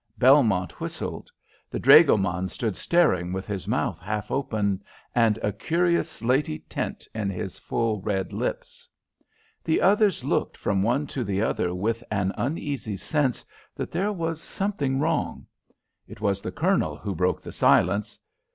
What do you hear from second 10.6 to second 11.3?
one to